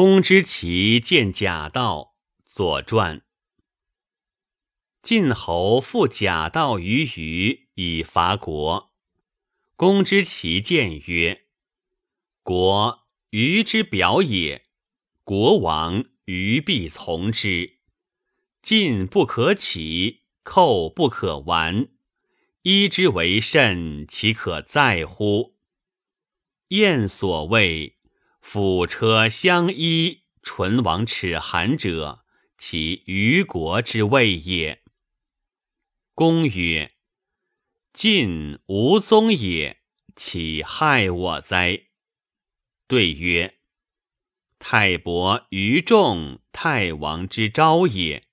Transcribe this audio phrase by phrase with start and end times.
[0.00, 2.14] 公之奇见贾道，
[2.48, 3.18] 《左传》。
[5.02, 8.92] 晋侯复贾道于虞以伐国。
[9.74, 11.46] 公之奇见曰
[12.44, 14.66] ：“国虞之表也，
[15.24, 17.78] 国王虞必从之。
[18.62, 21.88] 晋不可起，寇不可完，
[22.62, 25.56] 依之为甚，其可在乎？”
[26.70, 27.97] 燕所谓。
[28.50, 32.24] 辅车相依，唇亡齿寒者，
[32.56, 34.78] 其虞国之谓也。
[36.14, 36.92] 公曰
[37.92, 39.82] ：“晋无宗也，
[40.16, 41.88] 岂害我哉？”
[42.88, 43.58] 对曰
[44.58, 48.24] ：“太伯于众，太王之昭也。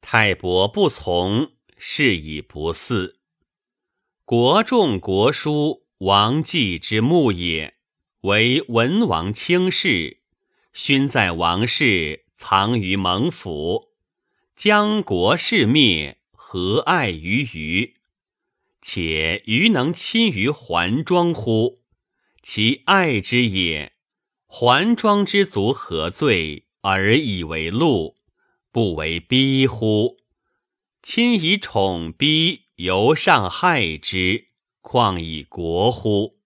[0.00, 3.14] 太伯不从，是以不嗣。
[4.24, 7.72] 国重国叔，王季之墓也。”
[8.22, 10.18] 为文王轻视，
[10.74, 13.92] 勋在王室，藏于蒙府，
[14.54, 17.94] 将国事灭，何爱于虞？
[18.82, 21.80] 且虞能亲于桓庄乎？
[22.42, 23.94] 其爱之也。
[24.44, 28.16] 桓庄之族何罪而以为禄，
[28.70, 30.18] 不为逼乎？
[31.02, 34.48] 亲以宠逼，犹上害之，
[34.82, 36.38] 况以国乎？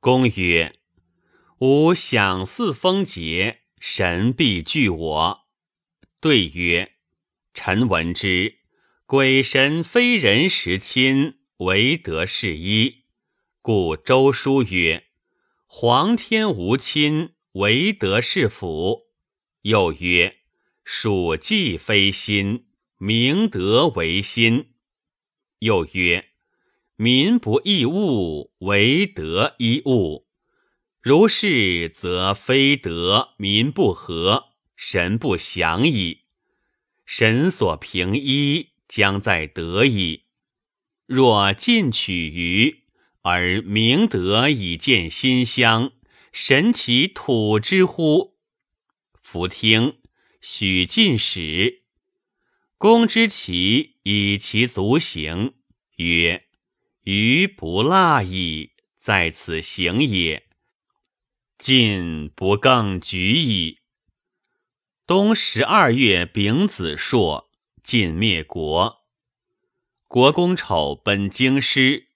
[0.00, 0.72] 公曰。
[1.60, 5.40] 吾享祀封节，神必惧我。
[6.20, 6.92] 对曰：
[7.52, 8.58] 臣闻之，
[9.06, 13.02] 鬼神非人时亲，唯德是一。
[13.60, 15.08] 故周书曰：
[15.66, 19.08] 皇天无亲，唯德是辅。
[19.62, 20.36] 又曰：
[20.84, 24.74] 属稷非心，明德为心。
[25.58, 26.28] 又曰：
[26.94, 30.27] 民不异物，唯德一物。
[31.08, 36.24] 如是，则非德民不和，神不祥矣。
[37.06, 40.24] 神所平一，将在德矣。
[41.06, 42.84] 若进取于
[43.22, 45.92] 而明德以见馨香，
[46.30, 48.36] 神其土之乎？
[49.18, 49.96] 夫听，
[50.42, 51.84] 许进使。
[52.76, 55.54] 公之其以其足行，
[55.96, 56.44] 曰
[57.04, 60.44] ：“余不腊矣，在此行也。”
[61.58, 63.80] 晋不更举矣。
[65.04, 67.50] 冬十二月丙子朔，
[67.82, 68.98] 晋灭国。
[70.06, 72.10] 国公丑奔京师，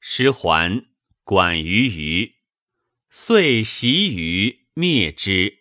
[0.00, 0.84] 师还，
[1.22, 2.34] 管于虞，
[3.08, 5.60] 遂袭于灭之，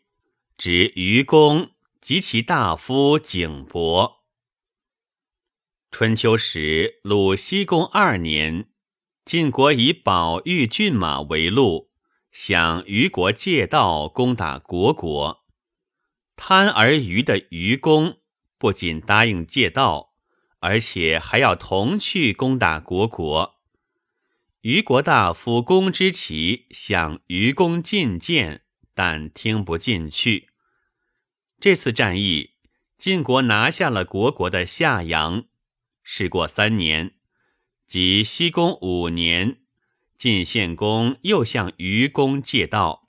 [0.58, 1.70] 执虞公
[2.02, 4.26] 及其大夫景伯。
[5.92, 8.72] 春秋时，鲁僖公二年，
[9.24, 11.92] 晋国以宝玉骏马为禄。
[12.40, 15.44] 向虞国借道攻打虢国，
[16.36, 18.20] 贪而虞的虞公
[18.60, 20.14] 不仅答应借道，
[20.60, 23.56] 而且还要同去攻打虢国。
[24.62, 28.62] 虞国大夫公之奇向虞公进谏，
[28.94, 30.50] 但听不进去。
[31.60, 32.52] 这次战役，
[33.00, 35.46] 晋国拿下了虢国的夏阳。
[36.04, 37.16] 事过三年，
[37.88, 39.62] 即西公五年。
[40.18, 43.08] 晋献公又向虞公借道，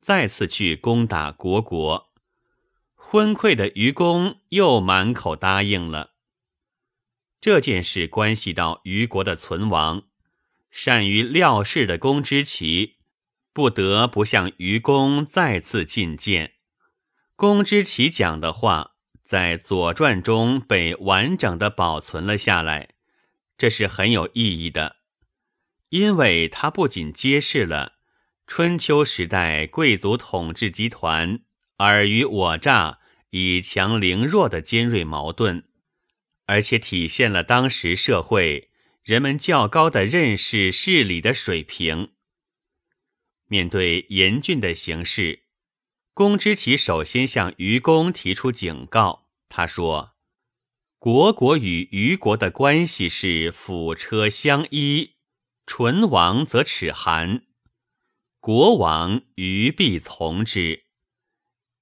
[0.00, 2.12] 再次去攻打虢国。
[2.94, 6.12] 昏聩的虞公又满口答应了。
[7.40, 10.04] 这件事关系到虞国的存亡，
[10.70, 12.98] 善于料事的公之奇
[13.52, 16.54] 不得不向虞公再次进谏。
[17.36, 18.92] 公之奇讲的话
[19.24, 22.90] 在《左传》中被完整的保存了下来，
[23.58, 24.96] 这是很有意义的。
[25.94, 27.92] 因为他不仅揭示了
[28.48, 31.44] 春秋时代贵族统治集团
[31.76, 32.98] 尔虞我诈、
[33.30, 35.68] 以强凌弱的尖锐矛盾，
[36.46, 38.70] 而且体现了当时社会
[39.04, 42.10] 人们较高的认识事理的水平。
[43.46, 45.44] 面对严峻的形势，
[46.12, 49.28] 公之奇首先向虞公提出警告。
[49.48, 50.16] 他说
[50.98, 55.12] ：“国国与虞国的关系是辅车相依。”
[55.66, 57.46] 唇亡则齿寒，
[58.38, 60.84] 国王于必从之。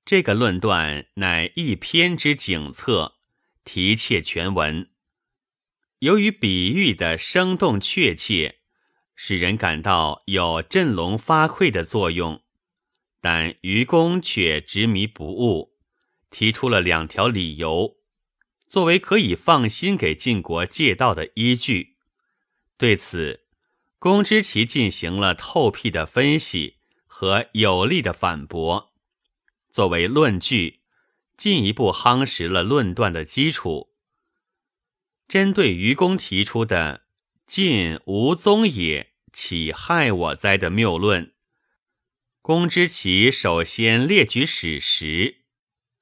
[0.05, 3.17] 这个论断乃一篇之景策，
[3.65, 4.91] 题切全文。
[5.99, 8.61] 由于比喻的生动确切，
[9.17, 12.43] 使人感到有振聋发聩的作用。
[13.21, 15.77] 但愚公却执迷不悟，
[16.31, 17.97] 提出了两条理由，
[18.69, 21.97] 作为可以放心给晋国借道的依据。
[22.79, 23.42] 对此。
[24.03, 28.93] 公之奇进行了透辟的分析和有力的反驳，
[29.71, 30.81] 作为论据，
[31.37, 33.93] 进一步夯实了论断的基础。
[35.29, 37.05] 针对愚公提出的
[37.47, 41.33] “晋无宗也，岂害我哉”的谬论，
[42.41, 45.45] 公之奇首先列举史实，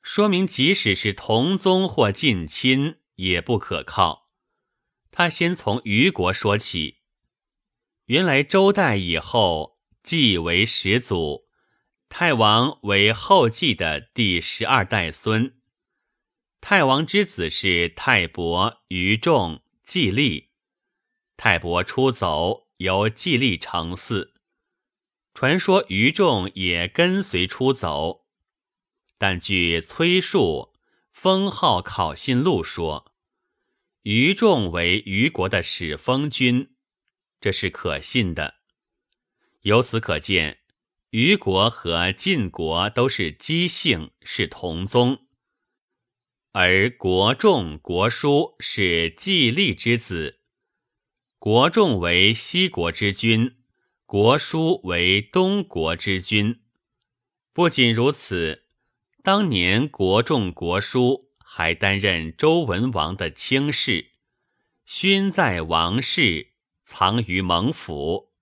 [0.01, 4.31] 说明即使是同宗或近亲也不可靠。
[5.11, 7.00] 他先从虞国说起，
[8.11, 11.47] 原来周代以后，季为始祖，
[12.09, 15.55] 太王为后继的第十二代孙。
[16.61, 20.49] 太王之子是太伯、于仲、季历。
[21.37, 24.33] 太伯出走，由季历承嗣。
[25.33, 28.27] 传说于仲也跟随出走，
[29.19, 30.73] 但据崔述
[31.13, 33.13] 《封号考信录》说，
[34.03, 36.75] 于仲为虞国的始封君，
[37.41, 38.57] 这是可信的。
[39.63, 40.59] 由此可见，
[41.11, 45.27] 虞国和晋国都是姬姓，是同宗。
[46.53, 50.41] 而国仲、国叔是季历之子，
[51.39, 53.57] 国仲为西国之君，
[54.05, 56.63] 国叔为东国之君。
[57.53, 58.67] 不仅如此，
[59.23, 64.13] 当年国仲、国叔还担任周文王的卿士，
[64.85, 66.50] 勋在王室，
[66.93, 68.33] 藏于蒙府。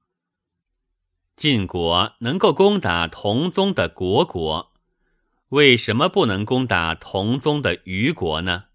[1.36, 4.72] 晋国能够攻打同宗的国国。
[5.50, 8.68] 为什么不能攻打同宗的虞国呢？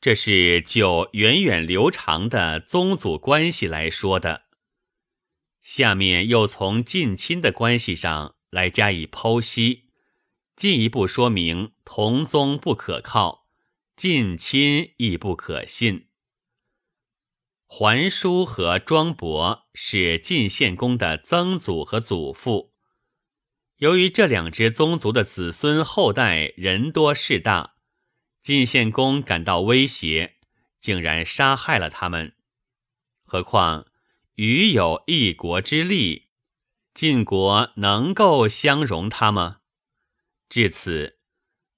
[0.00, 4.44] 这是就源远流长的宗族关系来说的。
[5.60, 9.90] 下面又从近亲的关系上来加以剖析，
[10.56, 13.46] 进一步说明同宗不可靠，
[13.94, 16.09] 近亲亦不可信。
[17.72, 22.74] 桓叔和庄伯是晋献公的曾祖和祖父。
[23.76, 27.76] 由于这两支宗族的子孙后代人多势大，
[28.42, 30.38] 晋献公感到威胁，
[30.80, 32.34] 竟然杀害了他们。
[33.22, 33.86] 何况
[34.34, 36.30] 余有一国之力，
[36.92, 39.58] 晋国能够相容他吗？
[40.48, 41.20] 至此，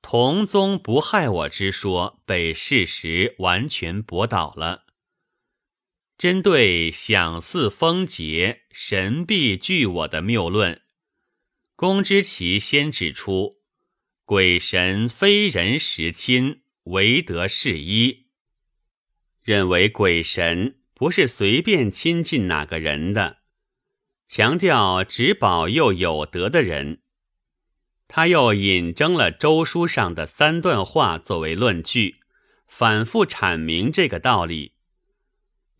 [0.00, 4.86] 同宗不害我之说被事实完全驳倒了。
[6.22, 10.80] 针对享祀风节、神必惧我的谬论。
[11.74, 13.56] 公之奇先指出，
[14.24, 18.26] 鬼神非人实亲，唯得是一。
[19.42, 23.38] 认为鬼神不是随便亲近哪个人的，
[24.28, 27.00] 强调只保佑有德的人。
[28.06, 32.20] 他又引征了周书上的三段话作为论据，
[32.68, 34.74] 反复阐明这个道理。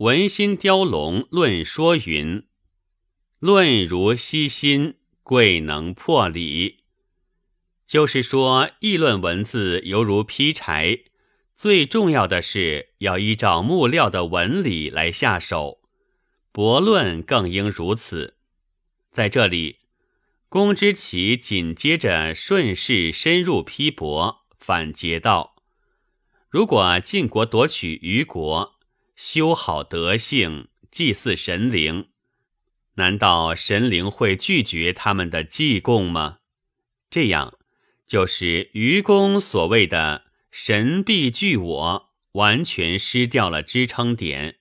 [0.03, 2.43] 文心雕龙论说云
[3.39, 6.81] ：“论如悉心。”贵能破理，
[7.87, 11.05] 就是说，议论文字犹如劈柴，
[11.55, 15.79] 最重要的是要依照木料的纹理来下手。
[16.51, 18.39] 驳论更应如此。
[19.13, 19.77] 在这里，
[20.49, 25.55] 公之奇紧接着顺势深入批驳，反诘道：
[26.49, 28.81] 如果晋国夺取虞国，
[29.17, 32.09] 修好德性，祭祀神灵。
[32.95, 36.39] 难道神灵会拒绝他们的祭供吗？
[37.11, 37.59] 这样，
[38.07, 44.59] 就是愚公所谓的“神必拒我”，完全失掉了支撑点。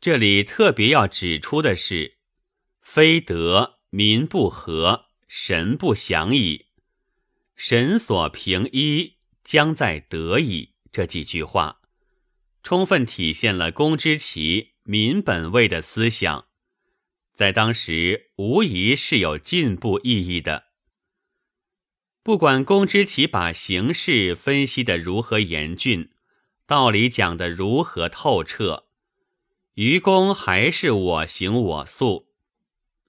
[0.00, 2.18] 这里特别要指出的是
[2.82, 6.66] ：“非德，民不和，神不祥矣；
[7.56, 11.80] 神所平一，将在德矣。”这几句话，
[12.64, 16.46] 充分体现了公之奇民本位的思想。
[17.34, 20.64] 在当时，无疑是有进步意义的。
[22.22, 26.10] 不管公之奇把形势分析的如何严峻，
[26.66, 28.86] 道理讲的如何透彻，
[29.74, 32.28] 愚公还是我行我素。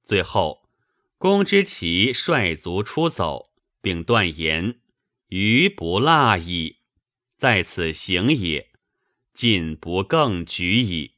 [0.03, 0.67] 最后，
[1.17, 4.81] 公之奇率族出走，并断言
[5.29, 6.79] ：“愚不辣矣，
[7.37, 8.71] 在此行也，
[9.35, 11.11] 进不更举矣。”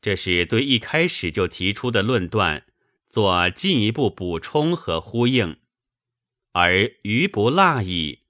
[0.00, 2.66] 这是对一开始就提出的论断
[3.08, 5.56] 做进一步补充和呼应，
[6.52, 8.20] 而余不辣矣，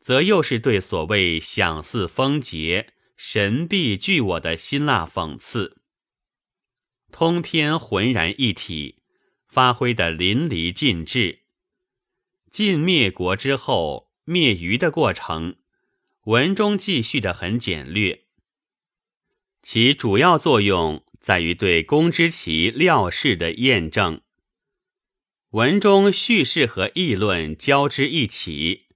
[0.00, 5.78] 则又是对所谓享似风节、神必拒我的辛辣讽刺。
[7.12, 9.02] 通篇浑然一体，
[9.48, 11.40] 发挥的淋漓尽致。
[12.50, 15.56] 晋灭国之后灭余的过程，
[16.30, 18.20] 文中记叙的很简略。
[19.62, 24.20] 其主要作用在于对公之奇料事的验证。
[25.50, 28.86] 文中叙事和议论交织一起，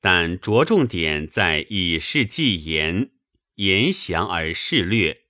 [0.00, 3.12] 但着重点在以事记言，
[3.54, 5.26] 言详而事略，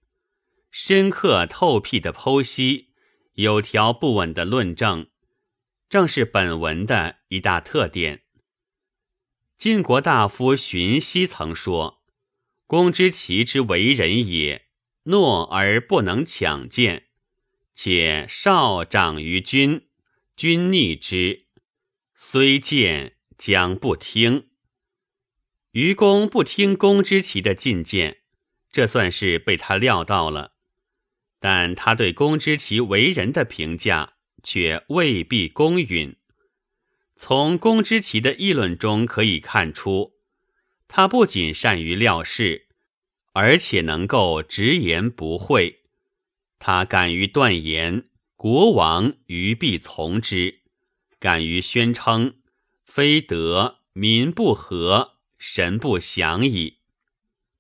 [0.71, 2.95] 深刻透辟的剖析，
[3.35, 5.09] 有条不紊的论证，
[5.91, 8.23] 正是本文的一大特点。
[9.61, 12.03] 晋国大夫荀息曾说
[12.67, 14.69] ：“公之奇之为人也，
[15.05, 17.09] 懦而不能强谏。”
[17.77, 19.87] 且少长于君，
[20.35, 21.43] 君逆之，
[22.15, 24.49] 虽谏将不听。
[25.73, 28.23] 愚公不听公之奇的进谏，
[28.73, 30.53] 这算是被他料到了。
[31.39, 36.17] 但他对公之奇为人的评价却未必公允。
[37.23, 40.15] 从公之奇的议论中可以看出，
[40.89, 42.69] 他不仅善于料事，
[43.35, 45.83] 而且能够直言不讳。
[46.59, 50.61] 他敢于断言，国王于必从之；
[51.19, 52.37] 敢于宣称，
[52.87, 56.79] 非德民不和，神不祥矣。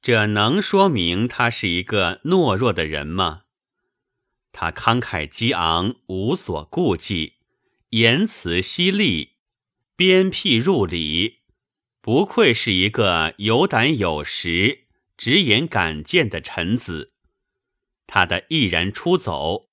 [0.00, 3.42] 这能说明他是一个懦弱的人吗？
[4.52, 7.34] 他慷慨激昂，无所顾忌，
[7.90, 9.29] 言辞犀利，
[10.00, 11.40] 鞭辟入里，
[12.00, 14.87] 不愧是一个有胆有识、
[15.19, 17.12] 直言敢谏的臣子。
[18.07, 19.69] 他的毅然出走，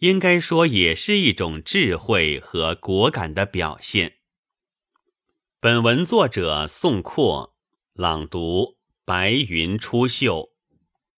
[0.00, 4.18] 应该说也是一种智慧和果敢的表现。
[5.58, 7.54] 本文作者宋括，
[7.94, 10.50] 朗读：白云出岫。